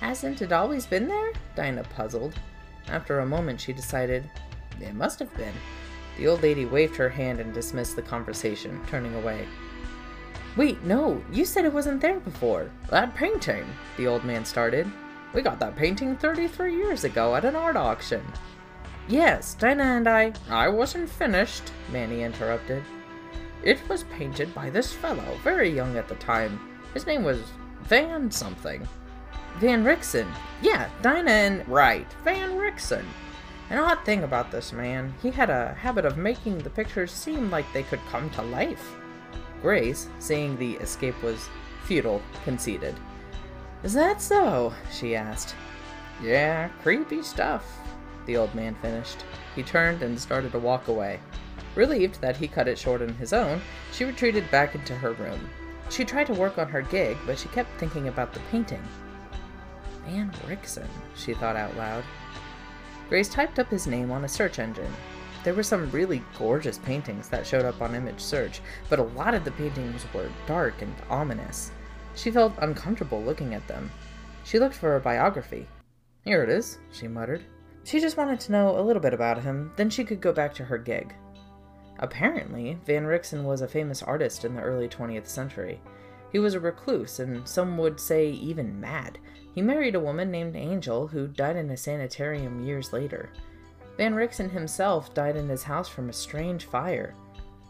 Hasn't 0.00 0.42
it 0.42 0.50
always 0.50 0.86
been 0.86 1.06
there? 1.06 1.32
Dinah 1.54 1.84
puzzled. 1.94 2.34
After 2.88 3.20
a 3.20 3.26
moment, 3.26 3.60
she 3.60 3.72
decided, 3.72 4.28
it 4.80 4.94
must 4.94 5.20
have 5.20 5.34
been. 5.36 5.54
The 6.18 6.26
old 6.26 6.42
lady 6.42 6.64
waved 6.64 6.96
her 6.96 7.08
hand 7.08 7.38
and 7.38 7.54
dismissed 7.54 7.94
the 7.94 8.02
conversation, 8.02 8.80
turning 8.88 9.14
away. 9.14 9.46
Wait, 10.56 10.82
no, 10.82 11.22
you 11.30 11.44
said 11.44 11.64
it 11.64 11.72
wasn't 11.72 12.00
there 12.00 12.18
before. 12.18 12.68
That 12.88 13.14
painting, 13.14 13.66
the 13.96 14.08
old 14.08 14.24
man 14.24 14.44
started. 14.44 14.90
We 15.32 15.42
got 15.42 15.60
that 15.60 15.76
painting 15.76 16.16
33 16.16 16.74
years 16.74 17.04
ago 17.04 17.36
at 17.36 17.44
an 17.44 17.54
art 17.54 17.76
auction. 17.76 18.22
Yes, 19.06 19.54
Dinah 19.54 19.84
and 19.84 20.08
I. 20.08 20.32
I 20.50 20.68
wasn't 20.68 21.08
finished, 21.08 21.70
Manny 21.92 22.24
interrupted. 22.24 22.82
It 23.62 23.86
was 23.88 24.04
painted 24.04 24.54
by 24.54 24.70
this 24.70 24.92
fellow, 24.92 25.38
very 25.42 25.68
young 25.68 25.96
at 25.96 26.08
the 26.08 26.14
time. 26.16 26.60
His 26.94 27.06
name 27.06 27.24
was 27.24 27.40
Van 27.82 28.30
something. 28.30 28.86
Van 29.58 29.84
Rixen. 29.84 30.26
Yeah, 30.62 30.88
Dinah 31.02 31.30
and. 31.30 31.68
Right, 31.68 32.06
Van 32.24 32.52
Rixen. 32.52 33.04
An 33.70 33.78
odd 33.78 34.04
thing 34.04 34.22
about 34.22 34.50
this 34.50 34.72
man, 34.72 35.12
he 35.22 35.30
had 35.30 35.50
a 35.50 35.74
habit 35.74 36.04
of 36.04 36.16
making 36.16 36.58
the 36.58 36.70
pictures 36.70 37.10
seem 37.10 37.50
like 37.50 37.70
they 37.72 37.82
could 37.82 38.00
come 38.10 38.30
to 38.30 38.42
life. 38.42 38.94
Grace, 39.60 40.08
seeing 40.20 40.56
the 40.56 40.74
escape 40.74 41.20
was 41.22 41.48
futile, 41.84 42.22
conceded. 42.44 42.94
Is 43.82 43.94
that 43.94 44.22
so? 44.22 44.72
she 44.92 45.16
asked. 45.16 45.54
Yeah, 46.22 46.68
creepy 46.82 47.22
stuff, 47.22 47.64
the 48.26 48.36
old 48.36 48.54
man 48.54 48.74
finished. 48.76 49.24
He 49.54 49.62
turned 49.62 50.02
and 50.02 50.18
started 50.18 50.52
to 50.52 50.58
walk 50.58 50.88
away. 50.88 51.20
Relieved 51.74 52.20
that 52.20 52.36
he 52.36 52.48
cut 52.48 52.68
it 52.68 52.78
short 52.78 53.02
on 53.02 53.10
his 53.14 53.32
own, 53.32 53.60
she 53.92 54.04
retreated 54.04 54.50
back 54.50 54.74
into 54.74 54.94
her 54.94 55.12
room. 55.12 55.48
She 55.90 56.04
tried 56.04 56.26
to 56.26 56.34
work 56.34 56.58
on 56.58 56.68
her 56.68 56.82
gig, 56.82 57.16
but 57.26 57.38
she 57.38 57.48
kept 57.48 57.78
thinking 57.78 58.08
about 58.08 58.32
the 58.32 58.40
painting. 58.50 58.82
Van 60.06 60.30
Rickson, 60.46 60.88
she 61.14 61.34
thought 61.34 61.56
out 61.56 61.76
loud. 61.76 62.04
Grace 63.08 63.28
typed 63.28 63.58
up 63.58 63.68
his 63.68 63.86
name 63.86 64.10
on 64.10 64.24
a 64.24 64.28
search 64.28 64.58
engine. 64.58 64.92
There 65.44 65.54
were 65.54 65.62
some 65.62 65.90
really 65.92 66.22
gorgeous 66.38 66.78
paintings 66.78 67.28
that 67.28 67.46
showed 67.46 67.64
up 67.64 67.80
on 67.80 67.94
image 67.94 68.20
search, 68.20 68.60
but 68.88 68.98
a 68.98 69.04
lot 69.04 69.34
of 69.34 69.44
the 69.44 69.52
paintings 69.52 70.04
were 70.12 70.28
dark 70.46 70.82
and 70.82 70.94
ominous. 71.08 71.70
She 72.16 72.30
felt 72.30 72.54
uncomfortable 72.58 73.22
looking 73.22 73.54
at 73.54 73.66
them. 73.68 73.90
She 74.44 74.58
looked 74.58 74.74
for 74.74 74.96
a 74.96 75.00
biography. 75.00 75.68
Here 76.24 76.42
it 76.42 76.48
is, 76.48 76.78
she 76.90 77.06
muttered. 77.06 77.44
She 77.86 78.00
just 78.00 78.16
wanted 78.16 78.40
to 78.40 78.52
know 78.52 78.76
a 78.76 78.82
little 78.82 79.00
bit 79.00 79.14
about 79.14 79.40
him, 79.40 79.70
then 79.76 79.90
she 79.90 80.02
could 80.02 80.20
go 80.20 80.32
back 80.32 80.52
to 80.54 80.64
her 80.64 80.76
gig. 80.76 81.14
Apparently, 82.00 82.76
Van 82.84 83.04
Rickson 83.04 83.44
was 83.44 83.60
a 83.60 83.68
famous 83.68 84.02
artist 84.02 84.44
in 84.44 84.56
the 84.56 84.60
early 84.60 84.88
20th 84.88 85.28
century. 85.28 85.80
He 86.32 86.40
was 86.40 86.54
a 86.54 86.60
recluse, 86.60 87.20
and 87.20 87.46
some 87.46 87.78
would 87.78 88.00
say 88.00 88.30
even 88.30 88.80
mad. 88.80 89.18
He 89.54 89.62
married 89.62 89.94
a 89.94 90.00
woman 90.00 90.32
named 90.32 90.56
Angel, 90.56 91.06
who 91.06 91.28
died 91.28 91.54
in 91.54 91.70
a 91.70 91.76
sanitarium 91.76 92.66
years 92.66 92.92
later. 92.92 93.30
Van 93.96 94.14
Rickson 94.14 94.50
himself 94.50 95.14
died 95.14 95.36
in 95.36 95.48
his 95.48 95.62
house 95.62 95.88
from 95.88 96.08
a 96.08 96.12
strange 96.12 96.64
fire. 96.64 97.14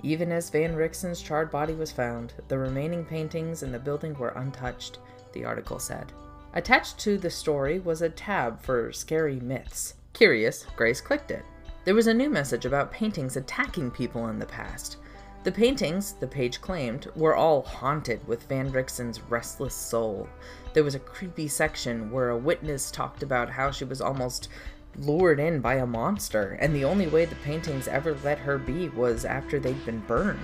Even 0.03 0.33
as 0.33 0.49
Van 0.49 0.75
Rickson's 0.75 1.21
charred 1.21 1.51
body 1.51 1.75
was 1.75 1.93
found, 1.93 2.33
the 2.49 2.57
remaining 2.57 3.05
paintings 3.05 3.63
in 3.63 3.71
the 3.71 3.79
building 3.79 4.15
were 4.15 4.31
untouched, 4.31 4.99
the 5.35 5.45
article 5.45 5.79
said. 5.79 6.11
Attached 6.55 6.99
to 7.01 7.19
the 7.19 7.29
story 7.29 7.81
was 7.81 8.01
a 8.01 8.09
tab 8.09 8.63
for 8.63 8.91
scary 8.91 9.39
myths. 9.41 9.93
Curious, 10.17 10.65
Grace 10.77 11.03
clicked 11.03 11.31
it. 11.31 11.45
There 11.85 11.95
was 11.95 12.07
a 12.07 12.15
new 12.15 12.31
message 12.31 12.65
about 12.65 12.91
paintings 12.91 13.37
attacking 13.37 13.91
people 13.91 14.29
in 14.29 14.39
the 14.39 14.47
past. 14.47 14.97
The 15.45 15.53
paintings, 15.53 16.15
the 16.15 16.27
page 16.27 16.63
claimed, 16.63 17.09
were 17.15 17.37
all 17.37 17.61
haunted 17.61 18.27
with 18.27 18.45
Van 18.45 18.73
Rickson's 18.73 19.21
restless 19.21 19.75
soul. 19.75 20.27
There 20.73 20.85
was 20.85 20.95
a 20.95 21.01
creepy 21.01 21.49
section 21.49 22.11
where 22.11 22.31
a 22.31 22.39
witness 22.39 22.91
talked 22.91 23.23
about 23.23 23.51
how 23.51 23.71
she 23.71 23.85
was 23.85 24.01
almost 24.01 24.49
lured 24.97 25.39
in 25.39 25.61
by 25.61 25.75
a 25.75 25.87
monster, 25.87 26.57
and 26.63 26.75
the 26.75 26.85
only 26.85 27.09
way 27.09 27.27
the 27.27 27.35
paintings 27.45 27.87
ever 27.87 28.17
let 28.25 28.39
her 28.39 28.57
be 28.57 28.89
was 28.89 29.27
after 29.27 29.61
they'd 29.61 29.85
been 29.85 30.01
burned. 30.01 30.41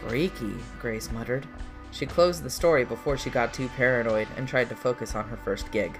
Freaky, 0.00 0.54
Grace 0.80 1.12
muttered. 1.12 1.46
She 1.92 2.06
closed 2.06 2.42
the 2.42 2.50
story 2.50 2.84
before 2.84 3.16
she 3.16 3.30
got 3.30 3.54
too 3.54 3.68
paranoid 3.76 4.26
and 4.36 4.48
tried 4.48 4.68
to 4.70 4.74
focus 4.74 5.14
on 5.14 5.28
her 5.28 5.36
first 5.36 5.70
gig. 5.70 5.96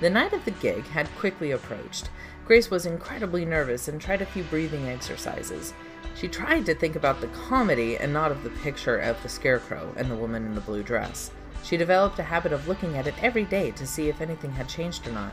The 0.00 0.10
night 0.10 0.32
of 0.32 0.44
the 0.44 0.50
gig 0.50 0.84
had 0.86 1.14
quickly 1.16 1.52
approached. 1.52 2.10
Grace 2.44 2.70
was 2.70 2.84
incredibly 2.84 3.44
nervous 3.44 3.88
and 3.88 4.00
tried 4.00 4.22
a 4.22 4.26
few 4.26 4.42
breathing 4.44 4.88
exercises. 4.88 5.72
She 6.14 6.28
tried 6.28 6.66
to 6.66 6.74
think 6.74 6.96
about 6.96 7.20
the 7.20 7.28
comedy 7.28 7.96
and 7.96 8.12
not 8.12 8.30
of 8.30 8.42
the 8.42 8.50
picture 8.50 8.98
of 8.98 9.22
the 9.22 9.28
scarecrow 9.28 9.92
and 9.96 10.10
the 10.10 10.16
woman 10.16 10.44
in 10.44 10.54
the 10.54 10.60
blue 10.60 10.82
dress. 10.82 11.30
She 11.62 11.76
developed 11.76 12.18
a 12.18 12.24
habit 12.24 12.52
of 12.52 12.68
looking 12.68 12.96
at 12.96 13.06
it 13.06 13.14
every 13.22 13.44
day 13.44 13.70
to 13.72 13.86
see 13.86 14.08
if 14.08 14.20
anything 14.20 14.52
had 14.52 14.68
changed 14.68 15.06
or 15.06 15.12
not. 15.12 15.32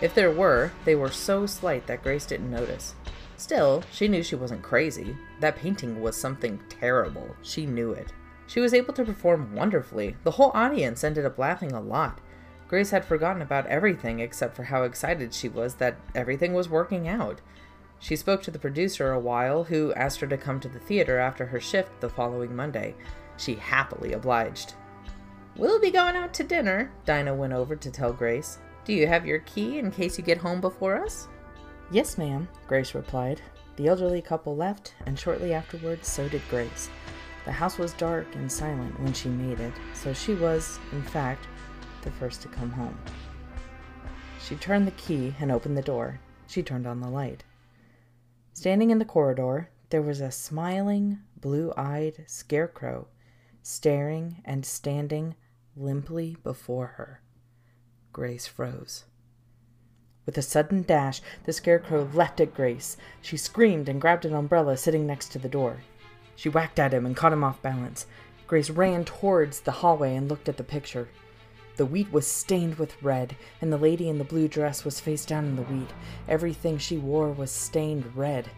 If 0.00 0.14
there 0.14 0.30
were, 0.30 0.72
they 0.84 0.94
were 0.94 1.10
so 1.10 1.46
slight 1.46 1.86
that 1.86 2.02
Grace 2.02 2.26
didn't 2.26 2.50
notice. 2.50 2.94
Still, 3.36 3.82
she 3.92 4.08
knew 4.08 4.22
she 4.22 4.36
wasn't 4.36 4.62
crazy. 4.62 5.16
That 5.40 5.56
painting 5.56 6.00
was 6.00 6.16
something 6.16 6.60
terrible. 6.68 7.34
She 7.42 7.66
knew 7.66 7.92
it. 7.92 8.12
She 8.46 8.60
was 8.60 8.72
able 8.72 8.94
to 8.94 9.04
perform 9.04 9.54
wonderfully. 9.54 10.16
The 10.22 10.30
whole 10.30 10.52
audience 10.54 11.02
ended 11.02 11.26
up 11.26 11.38
laughing 11.38 11.72
a 11.72 11.80
lot. 11.80 12.20
Grace 12.68 12.90
had 12.90 13.04
forgotten 13.04 13.42
about 13.42 13.66
everything 13.66 14.20
except 14.20 14.56
for 14.56 14.64
how 14.64 14.82
excited 14.82 15.32
she 15.32 15.48
was 15.48 15.74
that 15.76 15.96
everything 16.14 16.52
was 16.52 16.68
working 16.68 17.06
out. 17.06 17.40
She 17.98 18.16
spoke 18.16 18.42
to 18.42 18.50
the 18.50 18.58
producer 18.58 19.12
a 19.12 19.20
while, 19.20 19.64
who 19.64 19.94
asked 19.94 20.20
her 20.20 20.26
to 20.26 20.36
come 20.36 20.60
to 20.60 20.68
the 20.68 20.78
theater 20.78 21.18
after 21.18 21.46
her 21.46 21.60
shift 21.60 22.00
the 22.00 22.10
following 22.10 22.54
Monday. 22.54 22.94
She 23.36 23.54
happily 23.54 24.12
obliged. 24.12 24.74
We'll 25.56 25.80
be 25.80 25.90
going 25.90 26.16
out 26.16 26.34
to 26.34 26.44
dinner, 26.44 26.92
Dinah 27.06 27.34
went 27.34 27.54
over 27.54 27.76
to 27.76 27.90
tell 27.90 28.12
Grace. 28.12 28.58
Do 28.84 28.92
you 28.92 29.06
have 29.06 29.26
your 29.26 29.38
key 29.40 29.78
in 29.78 29.90
case 29.90 30.18
you 30.18 30.24
get 30.24 30.38
home 30.38 30.60
before 30.60 31.02
us? 31.02 31.28
Yes, 31.90 32.18
ma'am, 32.18 32.48
Grace 32.66 32.94
replied. 32.94 33.40
The 33.76 33.88
elderly 33.88 34.20
couple 34.20 34.56
left, 34.56 34.94
and 35.06 35.18
shortly 35.18 35.54
afterwards 35.54 36.08
so 36.08 36.28
did 36.28 36.42
Grace. 36.50 36.90
The 37.44 37.52
house 37.52 37.78
was 37.78 37.92
dark 37.94 38.34
and 38.34 38.50
silent 38.50 38.98
when 39.00 39.12
she 39.12 39.28
made 39.28 39.60
it, 39.60 39.72
so 39.94 40.12
she 40.12 40.34
was, 40.34 40.78
in 40.92 41.02
fact, 41.02 41.46
the 42.06 42.10
first 42.12 42.40
to 42.40 42.48
come 42.48 42.70
home. 42.70 42.98
She 44.42 44.54
turned 44.54 44.86
the 44.86 44.92
key 44.92 45.34
and 45.38 45.52
opened 45.52 45.76
the 45.76 45.82
door. 45.82 46.20
She 46.46 46.62
turned 46.62 46.86
on 46.86 47.00
the 47.00 47.10
light. 47.10 47.44
Standing 48.54 48.90
in 48.90 48.98
the 48.98 49.04
corridor, 49.04 49.68
there 49.90 50.00
was 50.00 50.22
a 50.22 50.30
smiling, 50.30 51.18
blue 51.38 51.74
eyed 51.76 52.24
scarecrow 52.26 53.08
staring 53.66 54.40
and 54.44 54.64
standing 54.64 55.34
limply 55.76 56.36
before 56.44 56.86
her. 56.96 57.20
Grace 58.12 58.46
froze. 58.46 59.04
With 60.24 60.38
a 60.38 60.42
sudden 60.42 60.82
dash, 60.82 61.20
the 61.44 61.52
scarecrow 61.52 62.08
leapt 62.14 62.40
at 62.40 62.54
Grace. 62.54 62.96
She 63.20 63.36
screamed 63.36 63.88
and 63.88 64.00
grabbed 64.00 64.24
an 64.24 64.34
umbrella 64.34 64.76
sitting 64.76 65.04
next 65.04 65.32
to 65.32 65.40
the 65.40 65.48
door. 65.48 65.78
She 66.36 66.48
whacked 66.48 66.78
at 66.78 66.94
him 66.94 67.04
and 67.04 67.16
caught 67.16 67.32
him 67.32 67.42
off 67.42 67.60
balance. 67.60 68.06
Grace 68.46 68.70
ran 68.70 69.04
towards 69.04 69.60
the 69.60 69.72
hallway 69.72 70.14
and 70.14 70.28
looked 70.28 70.48
at 70.48 70.58
the 70.58 70.64
picture. 70.64 71.08
The 71.76 71.86
wheat 71.86 72.10
was 72.10 72.26
stained 72.26 72.76
with 72.76 73.02
red, 73.02 73.36
and 73.60 73.72
the 73.72 73.76
lady 73.76 74.08
in 74.08 74.18
the 74.18 74.24
blue 74.24 74.48
dress 74.48 74.84
was 74.84 74.98
face 74.98 75.26
down 75.26 75.44
in 75.44 75.56
the 75.56 75.62
wheat. 75.62 75.90
Everything 76.28 76.78
she 76.78 76.96
wore 76.96 77.30
was 77.30 77.50
stained 77.50 78.16
red. 78.16 78.50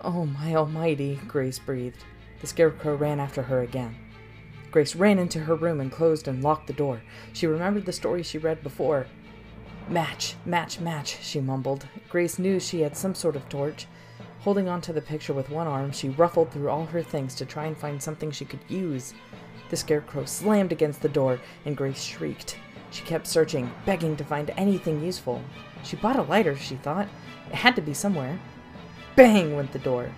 Oh, 0.00 0.26
my 0.26 0.54
almighty, 0.54 1.18
Grace 1.26 1.58
breathed. 1.58 2.04
The 2.40 2.46
scarecrow 2.46 2.94
ran 2.94 3.18
after 3.20 3.42
her 3.42 3.62
again. 3.62 3.96
Grace 4.70 4.94
ran 4.94 5.18
into 5.18 5.40
her 5.40 5.56
room 5.56 5.80
and 5.80 5.90
closed 5.90 6.28
and 6.28 6.42
locked 6.42 6.68
the 6.68 6.72
door. 6.72 7.02
She 7.32 7.48
remembered 7.48 7.84
the 7.84 7.92
story 7.92 8.22
she 8.22 8.38
read 8.38 8.62
before. 8.62 9.08
Match, 9.88 10.36
match, 10.44 10.78
match, 10.78 11.18
she 11.20 11.40
mumbled. 11.40 11.88
Grace 12.08 12.38
knew 12.38 12.60
she 12.60 12.82
had 12.82 12.96
some 12.96 13.16
sort 13.16 13.34
of 13.34 13.48
torch. 13.48 13.88
Holding 14.40 14.68
onto 14.68 14.92
the 14.92 15.02
picture 15.02 15.34
with 15.34 15.50
one 15.50 15.66
arm, 15.66 15.90
she 15.90 16.08
ruffled 16.10 16.52
through 16.52 16.70
all 16.70 16.86
her 16.86 17.02
things 17.02 17.34
to 17.34 17.44
try 17.44 17.66
and 17.66 17.76
find 17.76 18.00
something 18.00 18.30
she 18.30 18.44
could 18.44 18.60
use. 18.68 19.12
The 19.70 19.76
scarecrow 19.76 20.24
slammed 20.24 20.72
against 20.72 21.00
the 21.00 21.08
door, 21.08 21.40
and 21.64 21.76
Grace 21.76 22.02
shrieked. 22.02 22.58
She 22.90 23.04
kept 23.04 23.26
searching, 23.26 23.70
begging 23.86 24.16
to 24.16 24.24
find 24.24 24.50
anything 24.56 25.02
useful. 25.02 25.42
She 25.84 25.96
bought 25.96 26.16
a 26.16 26.22
lighter, 26.22 26.56
she 26.56 26.74
thought. 26.74 27.08
It 27.48 27.54
had 27.54 27.76
to 27.76 27.82
be 27.82 27.94
somewhere. 27.94 28.38
Bang 29.14 29.54
went 29.54 29.72
the 29.72 29.78
door. 29.78 30.10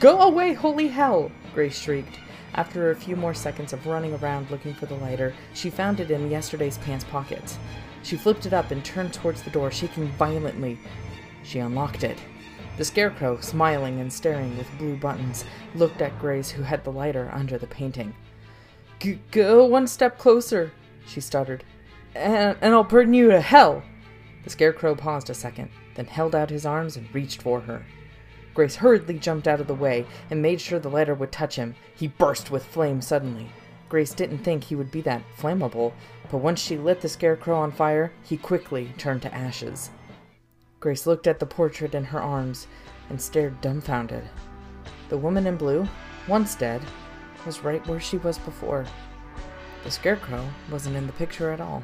Go 0.00 0.20
away, 0.20 0.54
holy 0.54 0.88
hell! 0.88 1.30
Grace 1.54 1.78
shrieked. 1.78 2.18
After 2.54 2.90
a 2.90 2.96
few 2.96 3.16
more 3.16 3.34
seconds 3.34 3.74
of 3.74 3.86
running 3.86 4.14
around 4.14 4.50
looking 4.50 4.72
for 4.72 4.86
the 4.86 4.94
lighter, 4.94 5.34
she 5.52 5.68
found 5.68 6.00
it 6.00 6.10
in 6.10 6.30
yesterday's 6.30 6.78
pants 6.78 7.04
pocket. 7.04 7.58
She 8.02 8.16
flipped 8.16 8.46
it 8.46 8.54
up 8.54 8.70
and 8.70 8.82
turned 8.82 9.12
towards 9.12 9.42
the 9.42 9.50
door, 9.50 9.70
shaking 9.70 10.08
violently. 10.12 10.78
She 11.42 11.58
unlocked 11.58 12.02
it. 12.02 12.18
The 12.78 12.84
scarecrow, 12.84 13.40
smiling 13.40 14.00
and 14.00 14.12
staring 14.12 14.56
with 14.56 14.78
blue 14.78 14.96
buttons, 14.96 15.44
looked 15.74 16.00
at 16.00 16.18
Grace, 16.18 16.50
who 16.50 16.62
had 16.62 16.84
the 16.84 16.92
lighter 16.92 17.30
under 17.32 17.58
the 17.58 17.66
painting. 17.66 18.14
Go 19.30 19.64
one 19.64 19.86
step 19.86 20.18
closer, 20.18 20.72
she 21.06 21.20
stuttered, 21.20 21.64
and, 22.14 22.56
and 22.60 22.74
I'll 22.74 22.84
burn 22.84 23.14
you 23.14 23.30
to 23.30 23.40
hell. 23.40 23.82
The 24.44 24.50
scarecrow 24.50 24.94
paused 24.94 25.28
a 25.28 25.34
second, 25.34 25.70
then 25.94 26.06
held 26.06 26.34
out 26.34 26.50
his 26.50 26.64
arms 26.64 26.96
and 26.96 27.12
reached 27.14 27.42
for 27.42 27.60
her. 27.60 27.84
Grace 28.54 28.76
hurriedly 28.76 29.18
jumped 29.18 29.46
out 29.46 29.60
of 29.60 29.66
the 29.66 29.74
way 29.74 30.06
and 30.30 30.40
made 30.40 30.60
sure 30.60 30.78
the 30.78 30.88
lighter 30.88 31.14
would 31.14 31.30
touch 31.30 31.56
him. 31.56 31.74
He 31.94 32.08
burst 32.08 32.50
with 32.50 32.64
flame 32.64 33.02
suddenly. 33.02 33.50
Grace 33.88 34.14
didn't 34.14 34.38
think 34.38 34.64
he 34.64 34.74
would 34.74 34.90
be 34.90 35.02
that 35.02 35.22
flammable, 35.36 35.92
but 36.30 36.38
once 36.38 36.60
she 36.60 36.78
lit 36.78 37.02
the 37.02 37.08
scarecrow 37.08 37.58
on 37.58 37.70
fire, 37.70 38.12
he 38.22 38.36
quickly 38.36 38.94
turned 38.96 39.22
to 39.22 39.34
ashes. 39.34 39.90
Grace 40.80 41.06
looked 41.06 41.26
at 41.26 41.38
the 41.38 41.46
portrait 41.46 41.94
in 41.94 42.04
her 42.04 42.20
arms 42.20 42.66
and 43.10 43.20
stared 43.20 43.60
dumbfounded. 43.60 44.24
The 45.08 45.18
woman 45.18 45.46
in 45.46 45.56
blue, 45.56 45.86
once 46.26 46.54
dead, 46.54 46.82
was 47.46 47.62
right 47.62 47.86
where 47.86 48.00
she 48.00 48.18
was 48.18 48.38
before. 48.38 48.84
The 49.84 49.90
scarecrow 49.90 50.44
wasn't 50.70 50.96
in 50.96 51.06
the 51.06 51.12
picture 51.12 51.52
at 51.52 51.60
all. 51.60 51.82